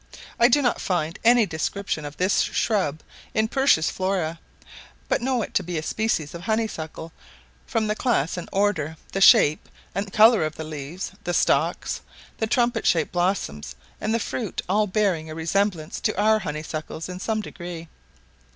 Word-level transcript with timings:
I 0.39 0.47
do 0.47 0.63
not 0.63 0.81
find 0.81 1.19
any 1.23 1.45
description 1.45 2.05
of 2.05 2.17
this 2.17 2.39
shrub 2.41 3.01
in 3.35 3.47
Pursh's 3.47 3.91
Flora, 3.91 4.39
but 5.07 5.21
know 5.21 5.43
it 5.43 5.53
to 5.53 5.61
be 5.63 5.77
a 5.77 5.83
species 5.83 6.33
of 6.33 6.41
honeysuckle, 6.41 7.13
from 7.67 7.85
the 7.85 7.93
class 7.95 8.35
and 8.35 8.49
order, 8.51 8.97
the 9.11 9.21
shape 9.21 9.69
and 9.93 10.11
colour 10.11 10.43
of 10.43 10.55
the 10.55 10.63
leaves, 10.63 11.11
the 11.23 11.35
stalks, 11.35 12.01
the 12.39 12.47
trumpet 12.47 12.87
shaped 12.87 13.11
blossom 13.11 13.61
and 14.01 14.11
the 14.11 14.19
fruit; 14.19 14.63
all 14.67 14.87
bearing 14.87 15.29
a 15.29 15.35
resemblance 15.35 15.99
to 15.99 16.19
our 16.19 16.39
honeysuckles 16.39 17.07
in 17.07 17.19
some 17.19 17.39
degree. 17.41 17.87